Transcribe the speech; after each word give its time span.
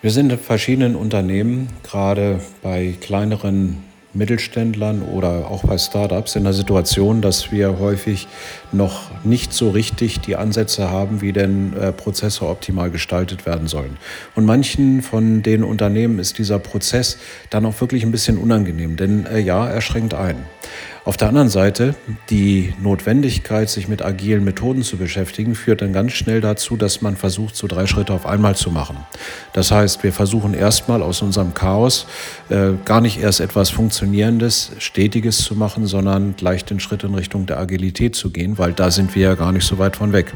Wir 0.00 0.12
sind 0.12 0.30
in 0.30 0.38
verschiedenen 0.38 0.94
Unternehmen, 0.94 1.68
gerade 1.82 2.40
bei 2.62 2.94
kleineren 3.00 3.78
Mittelständlern 4.14 5.02
oder 5.02 5.50
auch 5.50 5.64
bei 5.64 5.76
Startups 5.76 6.36
in 6.36 6.44
der 6.44 6.52
Situation, 6.52 7.20
dass 7.20 7.50
wir 7.50 7.80
häufig 7.80 8.28
noch 8.70 9.10
nicht 9.24 9.52
so 9.52 9.70
richtig 9.70 10.20
die 10.20 10.36
Ansätze 10.36 10.88
haben, 10.88 11.20
wie 11.20 11.32
denn 11.32 11.76
äh, 11.76 11.90
Prozesse 11.90 12.46
optimal 12.46 12.92
gestaltet 12.92 13.44
werden 13.44 13.66
sollen. 13.66 13.96
Und 14.36 14.44
manchen 14.44 15.02
von 15.02 15.42
den 15.42 15.64
Unternehmen 15.64 16.20
ist 16.20 16.38
dieser 16.38 16.60
Prozess 16.60 17.18
dann 17.50 17.66
auch 17.66 17.80
wirklich 17.80 18.04
ein 18.04 18.12
bisschen 18.12 18.38
unangenehm, 18.38 18.96
denn 18.96 19.26
äh, 19.26 19.40
ja, 19.40 19.66
er 19.66 19.80
schränkt 19.80 20.14
ein. 20.14 20.36
Auf 21.04 21.16
der 21.16 21.28
anderen 21.28 21.48
Seite, 21.48 21.94
die 22.28 22.74
Notwendigkeit, 22.82 23.70
sich 23.70 23.88
mit 23.88 24.02
agilen 24.02 24.44
Methoden 24.44 24.82
zu 24.82 24.98
beschäftigen, 24.98 25.54
führt 25.54 25.80
dann 25.80 25.92
ganz 25.92 26.12
schnell 26.12 26.40
dazu, 26.40 26.76
dass 26.76 27.00
man 27.00 27.16
versucht, 27.16 27.56
so 27.56 27.66
drei 27.66 27.86
Schritte 27.86 28.12
auf 28.12 28.26
einmal 28.26 28.56
zu 28.56 28.70
machen. 28.70 28.98
Das 29.54 29.70
heißt, 29.70 30.02
wir 30.02 30.12
versuchen 30.12 30.52
erstmal 30.52 31.02
aus 31.02 31.22
unserem 31.22 31.54
Chaos 31.54 32.06
äh, 32.50 32.72
gar 32.84 33.00
nicht 33.00 33.20
erst 33.22 33.40
etwas 33.40 33.70
Funktionierendes, 33.70 34.72
Stetiges 34.78 35.38
zu 35.38 35.54
machen, 35.54 35.86
sondern 35.86 36.36
gleich 36.36 36.64
den 36.64 36.78
Schritt 36.78 37.04
in 37.04 37.14
Richtung 37.14 37.46
der 37.46 37.58
Agilität 37.58 38.14
zu 38.14 38.30
gehen, 38.30 38.58
weil 38.58 38.72
da 38.72 38.90
sind 38.90 39.14
wir 39.14 39.22
ja 39.22 39.34
gar 39.34 39.52
nicht 39.52 39.66
so 39.66 39.78
weit 39.78 39.96
von 39.96 40.12
weg. 40.12 40.32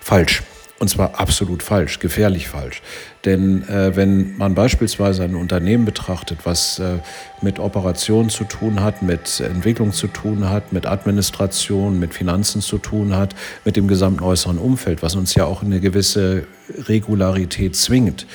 Falsch. 0.00 0.42
Und 0.80 0.88
zwar 0.88 1.20
absolut 1.20 1.62
falsch, 1.62 2.00
gefährlich 2.00 2.48
falsch. 2.48 2.82
Denn 3.24 3.66
äh, 3.68 3.94
wenn 3.94 4.36
man 4.36 4.54
beispielsweise 4.54 5.22
ein 5.22 5.36
Unternehmen 5.36 5.84
betrachtet, 5.84 6.40
was 6.44 6.80
äh, 6.80 6.98
mit 7.40 7.58
Operationen 7.58 8.28
zu 8.28 8.44
tun 8.44 8.82
hat, 8.82 9.00
mit 9.00 9.40
Entwicklung 9.40 9.92
zu 9.92 10.08
tun 10.08 10.50
hat, 10.50 10.72
mit 10.72 10.86
Administration, 10.86 12.00
mit 12.00 12.12
Finanzen 12.12 12.60
zu 12.60 12.78
tun 12.78 13.14
hat, 13.14 13.34
mit 13.64 13.76
dem 13.76 13.86
gesamten 13.86 14.24
äußeren 14.24 14.58
Umfeld, 14.58 15.02
was 15.02 15.14
uns 15.14 15.34
ja 15.34 15.44
auch 15.44 15.62
in 15.62 15.68
eine 15.68 15.80
gewisse 15.80 16.46
Regularität 16.88 17.76
zwingt, 17.76 18.26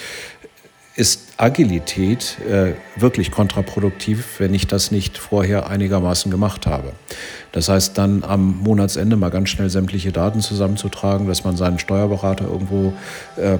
ist 0.95 1.28
Agilität 1.39 2.37
äh, 2.41 2.73
wirklich 2.97 3.31
kontraproduktiv, 3.31 4.39
wenn 4.41 4.53
ich 4.53 4.67
das 4.67 4.91
nicht 4.91 5.17
vorher 5.17 5.69
einigermaßen 5.69 6.29
gemacht 6.29 6.67
habe. 6.67 6.91
Das 7.53 7.69
heißt, 7.69 7.97
dann 7.97 8.25
am 8.25 8.59
Monatsende 8.59 9.15
mal 9.15 9.29
ganz 9.29 9.47
schnell 9.47 9.69
sämtliche 9.69 10.11
Daten 10.11 10.41
zusammenzutragen, 10.41 11.27
dass 11.27 11.45
man 11.45 11.55
seinen 11.55 11.79
Steuerberater 11.79 12.43
irgendwo 12.43 12.93
äh, 13.37 13.57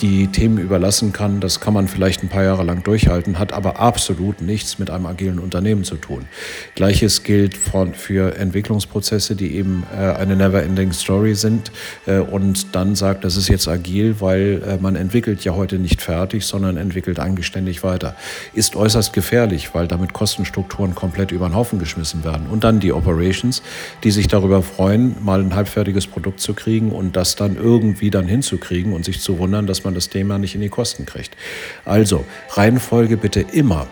die 0.00 0.26
Themen 0.28 0.58
überlassen 0.58 1.12
kann, 1.12 1.40
das 1.40 1.60
kann 1.60 1.72
man 1.72 1.88
vielleicht 1.88 2.22
ein 2.22 2.28
paar 2.28 2.44
Jahre 2.44 2.64
lang 2.64 2.82
durchhalten, 2.82 3.38
hat 3.38 3.52
aber 3.52 3.80
absolut 3.80 4.42
nichts 4.42 4.78
mit 4.78 4.90
einem 4.90 5.06
agilen 5.06 5.38
Unternehmen 5.38 5.84
zu 5.84 5.96
tun. 5.96 6.26
Gleiches 6.74 7.22
gilt 7.22 7.56
von, 7.56 7.94
für 7.94 8.36
Entwicklungsprozesse, 8.36 9.36
die 9.36 9.54
eben 9.56 9.84
äh, 9.96 10.12
eine 10.12 10.36
never-ending 10.36 10.92
Story 10.92 11.34
sind 11.34 11.70
äh, 12.06 12.18
und 12.18 12.74
dann 12.74 12.94
sagt, 12.94 13.24
das 13.24 13.36
ist 13.36 13.48
jetzt 13.48 13.68
agil, 13.68 14.16
weil 14.20 14.62
äh, 14.66 14.76
man 14.76 14.96
entwickelt 14.96 15.44
ja 15.44 15.54
heute 15.54 15.78
nicht 15.78 16.02
fertig, 16.02 16.44
sondern 16.44 16.76
entwickelt 16.86 17.20
eigenständig 17.20 17.82
weiter. 17.82 18.16
Ist 18.54 18.76
äußerst 18.76 19.12
gefährlich, 19.12 19.74
weil 19.74 19.86
damit 19.86 20.12
Kostenstrukturen 20.12 20.94
komplett 20.94 21.32
über 21.32 21.48
den 21.48 21.54
Haufen 21.54 21.78
geschmissen 21.78 22.24
werden. 22.24 22.46
Und 22.46 22.64
dann 22.64 22.80
die 22.80 22.92
Operations, 22.92 23.62
die 24.02 24.10
sich 24.10 24.28
darüber 24.28 24.62
freuen, 24.62 25.16
mal 25.22 25.40
ein 25.40 25.54
halbfertiges 25.54 26.06
Produkt 26.06 26.40
zu 26.40 26.54
kriegen 26.54 26.92
und 26.92 27.16
das 27.16 27.36
dann 27.36 27.56
irgendwie 27.56 28.10
dann 28.10 28.26
hinzukriegen 28.26 28.92
und 28.92 29.04
sich 29.04 29.20
zu 29.20 29.38
wundern, 29.38 29.66
dass 29.66 29.84
man 29.84 29.94
das 29.94 30.08
Thema 30.08 30.38
nicht 30.38 30.54
in 30.54 30.60
die 30.60 30.68
Kosten 30.68 31.06
kriegt. 31.06 31.36
Also 31.84 32.24
Reihenfolge 32.50 33.16
bitte 33.16 33.40
immer 33.40 33.86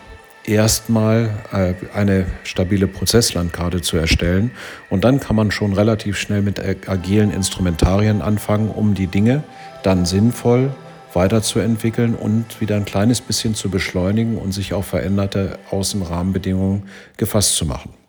erstmal 0.47 1.31
äh, 1.53 1.75
eine 1.95 2.27
stabile 2.42 2.86
Prozesslandkarte 2.86 3.81
zu 3.81 3.97
erstellen 3.97 4.51
und 4.91 5.05
dann 5.05 5.20
kann 5.20 5.36
man 5.36 5.51
schon 5.51 5.73
relativ 5.73 6.19
schnell 6.19 6.42
mit 6.42 6.61
agilen 6.89 7.31
Instrumentarien 7.31 8.23
anfangen, 8.23 8.69
um 8.69 8.95
die 8.95 9.06
Dinge 9.06 9.42
dann 9.83 10.06
sinnvoll 10.06 10.75
weiterzuentwickeln 11.15 12.15
und 12.15 12.61
wieder 12.61 12.77
ein 12.77 12.84
kleines 12.84 13.20
bisschen 13.20 13.55
zu 13.55 13.70
beschleunigen 13.70 14.39
und 14.39 14.53
sich 14.53 14.75
auf 14.75 14.87
veränderte 14.87 15.59
Außenrahmenbedingungen 15.70 16.84
gefasst 17.17 17.57
zu 17.57 17.67
machen. 17.67 18.03